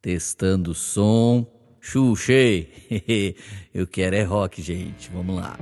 [0.00, 1.46] Testando o som.
[1.80, 3.34] Xuxei.
[3.72, 5.10] Eu quero é rock, gente.
[5.12, 5.58] Vamos lá.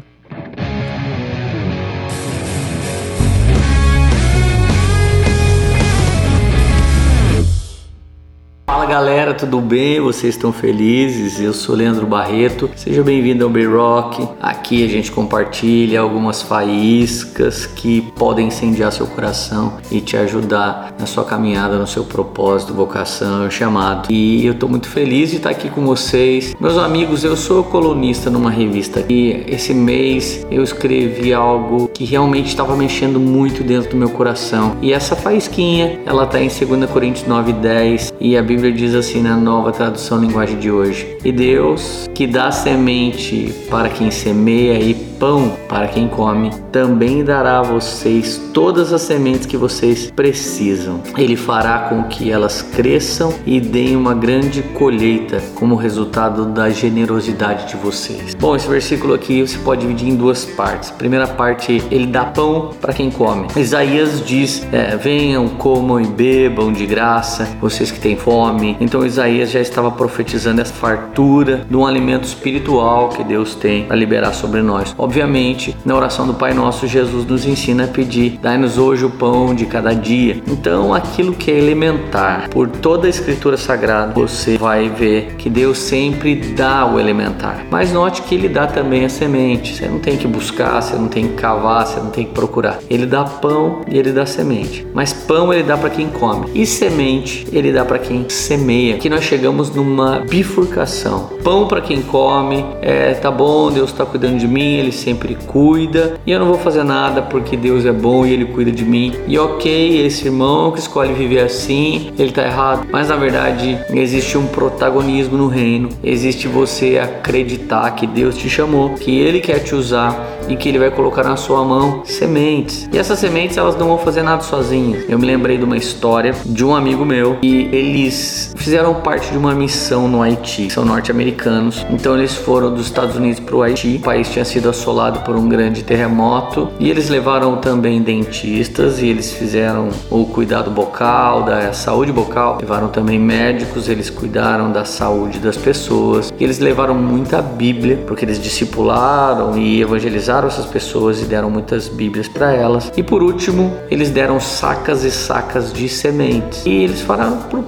[8.69, 10.01] Fala galera, tudo bem?
[10.01, 11.41] Vocês estão felizes?
[11.41, 12.69] Eu sou Leandro Barreto.
[12.75, 14.29] Seja bem-vindo ao B-Rock.
[14.43, 21.07] Aqui a gente compartilha algumas faíscas que podem incendiar seu coração e te ajudar na
[21.07, 24.11] sua caminhada, no seu propósito, vocação, chamado.
[24.11, 26.53] E eu estou muito feliz de estar aqui com vocês.
[26.59, 32.49] Meus amigos, eu sou colunista numa revista e esse mês eu escrevi algo que realmente
[32.49, 34.77] estava mexendo muito dentro do meu coração.
[34.83, 39.21] E essa faísquinha, ela está em 2 Coríntios 9:10 e a Bíblia Bíblia diz assim
[39.21, 44.95] na nova tradução linguagem de hoje: E Deus, que dá semente para quem semeia e
[44.95, 51.01] pão para quem come, também dará a vocês todas as sementes que vocês precisam.
[51.17, 57.69] Ele fará com que elas cresçam e deem uma grande colheita como resultado da generosidade
[57.69, 58.35] de vocês.
[58.35, 60.91] Bom, esse versículo aqui você pode dividir em duas partes.
[60.91, 63.49] Primeira parte, ele dá pão para quem come.
[63.57, 68.46] Isaías diz: é, Venham, comam e bebam de graça, vocês que têm fome.
[68.81, 73.97] Então Isaías já estava profetizando essa fartura de um alimento espiritual que Deus tem para
[73.97, 74.95] liberar sobre nós.
[74.99, 79.55] Obviamente, na oração do Pai Nosso, Jesus nos ensina a pedir: dai-nos hoje o pão
[79.55, 80.41] de cada dia.
[80.47, 85.79] Então, aquilo que é elementar, por toda a Escritura Sagrada, você vai ver que Deus
[85.79, 87.65] sempre dá o elementar.
[87.71, 89.75] Mas note que Ele dá também a semente.
[89.75, 92.79] Você não tem que buscar, você não tem que cavar, você não tem que procurar.
[92.89, 94.87] Ele dá pão e Ele dá semente.
[94.95, 98.99] Mas pão Ele dá para quem come e semente Ele dá para quem semeia.
[98.99, 101.31] Que nós chegamos numa bifurcação.
[101.43, 106.19] Pão para quem come, é tá bom, Deus está cuidando de mim, Ele sempre cuida
[106.27, 109.13] e eu não vou fazer nada porque Deus é bom e Ele cuida de mim.
[109.27, 114.37] E ok, esse irmão que escolhe viver assim, ele tá errado, mas na verdade existe
[114.37, 119.75] um protagonismo no reino, existe você acreditar que Deus te chamou, que Ele quer te
[119.75, 122.89] usar e que Ele vai colocar na sua mão sementes.
[122.93, 125.05] E essas sementes elas não vão fazer nada sozinhas.
[125.09, 128.26] Eu me lembrei de uma história de um amigo meu e eles
[128.57, 131.85] fizeram parte de uma missão no Haiti, são norte-americanos.
[131.91, 135.37] Então eles foram dos Estados Unidos para o Haiti, o país tinha sido assolado por
[135.37, 136.69] um grande terremoto.
[136.79, 142.89] E eles levaram também dentistas e eles fizeram o cuidado bucal, da saúde bucal, levaram
[142.89, 146.33] também médicos, eles cuidaram da saúde das pessoas.
[146.39, 151.89] E eles levaram muita Bíblia porque eles discipularam e evangelizaram essas pessoas e deram muitas
[151.89, 152.93] Bíblias para elas.
[152.97, 156.65] E por último, eles deram sacas e sacas de sementes.
[156.67, 157.63] E eles falaram para o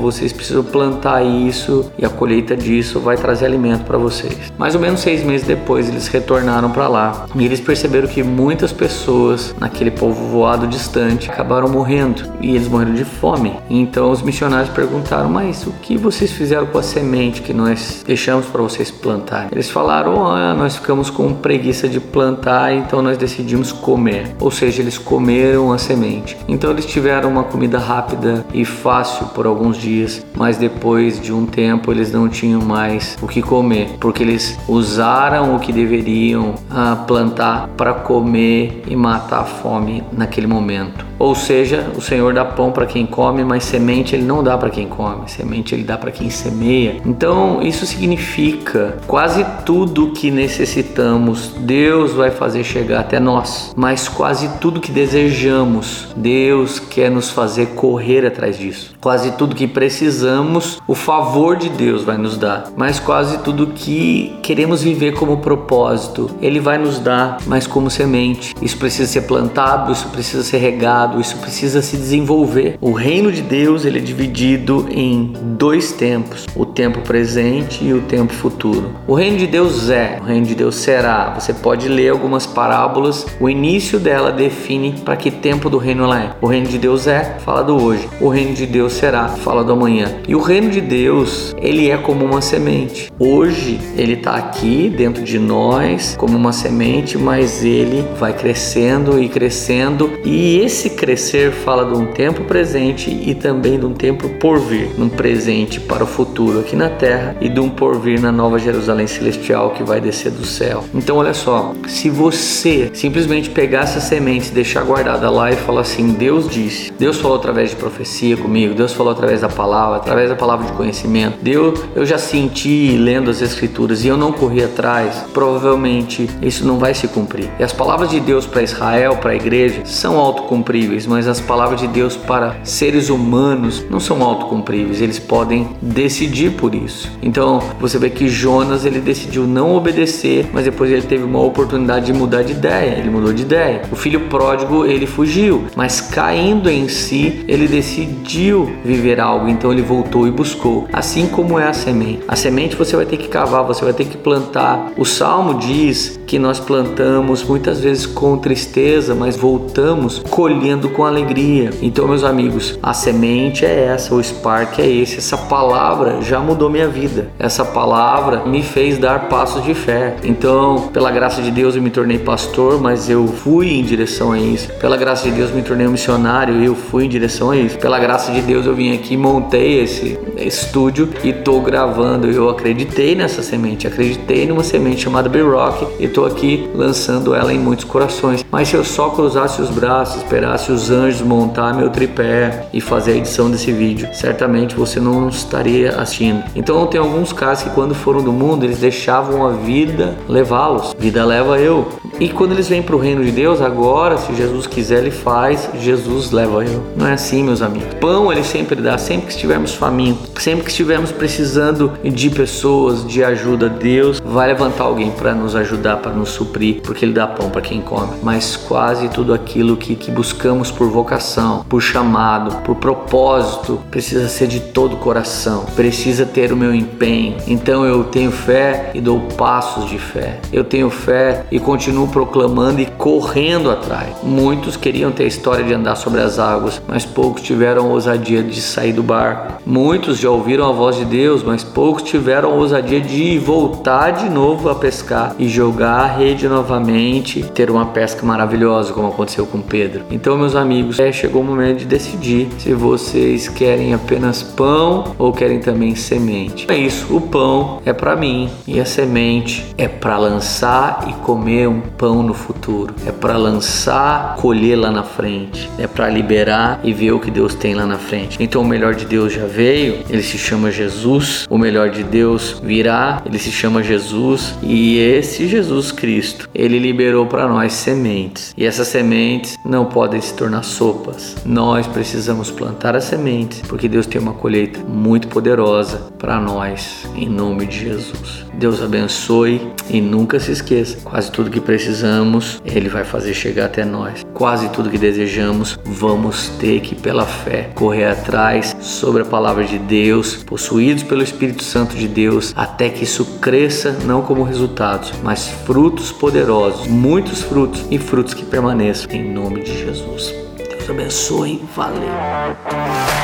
[0.00, 4.36] vocês precisam plantar isso e a colheita disso vai trazer alimento para vocês.
[4.58, 8.72] Mais ou menos seis meses depois, eles retornaram para lá e eles perceberam que muitas
[8.72, 13.54] pessoas naquele povoado distante acabaram morrendo e eles morreram de fome.
[13.68, 18.46] Então os missionários perguntaram: Mas o que vocês fizeram com a semente que nós deixamos
[18.46, 19.48] para vocês plantar?
[19.52, 24.34] Eles falaram: Ah, nós ficamos com preguiça de plantar, então nós decidimos comer.
[24.40, 26.36] Ou seja, eles comeram a semente.
[26.48, 31.44] Então eles tiveram uma comida rápida e fácil por alguns dias, mas depois de um
[31.44, 37.04] tempo eles não tinham mais o que comer, porque eles usaram o que deveriam ah,
[37.06, 41.11] plantar para comer e matar a fome naquele momento.
[41.22, 44.70] Ou seja, o Senhor dá pão para quem come, mas semente ele não dá para
[44.70, 46.96] quem come, semente ele dá para quem semeia.
[47.06, 54.48] Então, isso significa quase tudo que necessitamos, Deus vai fazer chegar até nós, mas quase
[54.58, 58.92] tudo que desejamos, Deus quer nos fazer correr atrás disso.
[59.00, 64.36] Quase tudo que precisamos, o favor de Deus vai nos dar, mas quase tudo que
[64.42, 68.56] queremos viver como propósito, ele vai nos dar, mas como semente.
[68.60, 72.76] Isso precisa ser plantado, isso precisa ser regado, isso precisa se desenvolver.
[72.80, 78.02] O reino de Deus ele é dividido em dois tempos: o tempo presente e o
[78.02, 78.90] tempo futuro.
[79.06, 81.34] O reino de Deus é, o reino de Deus será.
[81.38, 86.22] Você pode ler algumas parábolas, o início dela define para que tempo do reino ela
[86.22, 86.30] é.
[86.40, 88.08] O reino de Deus é, fala do hoje.
[88.20, 90.16] O reino de Deus será, fala do amanhã.
[90.26, 93.12] E o reino de Deus, ele é como uma semente.
[93.18, 99.28] Hoje ele está aqui dentro de nós como uma semente, mas ele vai crescendo e
[99.28, 104.58] crescendo e esse crescer fala de um tempo presente e também de um tempo por
[104.58, 108.58] vir, um presente para o futuro aqui na terra e de um porvir na nova
[108.58, 110.84] Jerusalém celestial que vai descer do céu.
[110.94, 116.12] Então olha só, se você simplesmente pegar essa semente, deixar guardada lá e falar assim,
[116.12, 120.36] Deus disse, Deus falou através de profecia comigo, Deus falou através da palavra, através da
[120.36, 125.24] palavra de conhecimento, Deus, eu já senti lendo as escrituras e eu não corri atrás,
[125.32, 127.50] provavelmente isso não vai se cumprir.
[127.58, 131.40] E as palavras de Deus para Israel, para a igreja, são autocumpridas autocumpríveis, mas as
[131.40, 137.10] palavras de Deus para seres humanos não são autocumpríveis, eles podem decidir por isso.
[137.22, 142.06] Então você vê que Jonas ele decidiu não obedecer, mas depois ele teve uma oportunidade
[142.06, 143.82] de mudar de ideia, ele mudou de ideia.
[143.90, 149.82] O filho pródigo ele fugiu, mas caindo em si ele decidiu viver algo, então ele
[149.82, 150.88] voltou e buscou.
[150.92, 152.22] Assim como é a semente.
[152.26, 154.92] A semente você vai ter que cavar, você vai ter que plantar.
[154.96, 161.70] O salmo diz que nós plantamos muitas vezes com tristeza, mas voltamos colhendo com alegria.
[161.80, 165.18] Então, meus amigos, a semente é essa, o spark é esse.
[165.18, 167.28] Essa palavra já mudou minha vida.
[167.38, 170.16] Essa palavra me fez dar passos de fé.
[170.22, 174.38] Então, pela graça de Deus, eu me tornei pastor, mas eu fui em direção a
[174.38, 174.72] isso.
[174.74, 177.78] Pela graça de Deus, me tornei um missionário e eu fui em direção a isso.
[177.78, 182.30] Pela graça de Deus, eu vim aqui, montei esse estúdio e estou gravando.
[182.30, 187.58] Eu acreditei nessa semente, acreditei numa semente chamada B-Rock e estou aqui lançando ela em
[187.58, 188.44] muitos corações.
[188.50, 193.12] Mas se eu só cruzasse os braços, esperasse os anjos montar meu tripé e fazer
[193.12, 196.44] a edição desse vídeo, certamente você não estaria assistindo.
[196.54, 200.94] Então tem alguns casos que quando foram do mundo, eles deixavam a vida levá-los.
[200.98, 201.88] Vida leva eu.
[202.20, 205.68] E quando eles vêm para o reino de Deus, agora, se Jesus quiser, ele faz,
[205.80, 206.82] Jesus leva eu.
[206.96, 207.94] Não é assim, meus amigos.
[208.00, 213.24] Pão ele sempre dá, sempre que estivermos famintos, sempre que estivermos precisando de pessoas, de
[213.24, 217.50] ajuda, Deus vai levantar alguém para nos ajudar, para nos suprir, porque Ele dá pão
[217.50, 218.12] para quem come.
[218.22, 224.46] Mas quase tudo aquilo que, que buscamos por vocação, por chamado, por propósito, precisa ser
[224.46, 227.36] de todo o coração, precisa ter o meu empenho.
[227.46, 230.38] Então eu tenho fé e dou passos de fé.
[230.52, 234.08] Eu tenho fé e continuo proclamando e correndo atrás.
[234.22, 238.42] Muitos queriam ter a história de andar sobre as águas, mas poucos tiveram a ousadia
[238.42, 239.62] de sair do barco.
[239.64, 244.28] Muitos já ouviram a voz de Deus, mas poucos tiveram a ousadia de voltar de
[244.28, 249.60] novo a pescar e jogar a rede novamente, ter uma pesca maravilhosa, como aconteceu com
[249.60, 250.04] Pedro.
[250.10, 255.32] Então, meus amigos, é, chegou o momento de decidir se vocês querem apenas pão ou
[255.32, 256.66] querem também semente.
[256.68, 261.68] É isso, o pão é para mim e a semente é para lançar e comer
[261.68, 262.92] um pão no futuro.
[263.06, 265.70] É para lançar, colher lá na frente.
[265.78, 268.36] É para liberar e ver o que Deus tem lá na frente.
[268.40, 271.46] Então, o melhor de Deus já veio, ele se chama Jesus.
[271.48, 277.26] O melhor de Deus virá, ele se chama Jesus e esse Jesus Cristo, ele liberou
[277.26, 278.52] para nós sementes.
[278.56, 281.36] E essas sementes não podem se tornar sopas.
[281.44, 287.28] Nós precisamos plantar as sementes, porque Deus tem uma colheita muito poderosa para nós, em
[287.28, 288.46] nome de Jesus.
[288.54, 293.84] Deus abençoe e nunca se esqueça: quase tudo que precisamos, Ele vai fazer chegar até
[293.84, 294.24] nós.
[294.34, 299.78] Quase tudo que desejamos, vamos ter que, pela fé, correr atrás sobre a palavra de
[299.78, 305.48] Deus, possuídos pelo Espírito Santo de Deus, até que isso cresça, não como resultados, mas
[305.48, 310.34] frutos poderosos, muitos frutos e frutos que permaneçam, em nome de Jesus.
[310.56, 313.21] Deus abençoe, valeu.